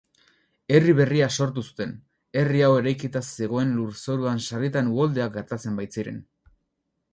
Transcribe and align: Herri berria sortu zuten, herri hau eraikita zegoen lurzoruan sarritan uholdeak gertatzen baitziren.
Herri 0.75 0.93
berria 0.99 1.27
sortu 1.43 1.63
zuten, 1.71 1.91
herri 2.41 2.63
hau 2.67 2.71
eraikita 2.79 3.23
zegoen 3.35 3.77
lurzoruan 3.81 4.43
sarritan 4.49 4.93
uholdeak 4.97 5.39
gertatzen 5.39 5.81
baitziren. 5.83 6.21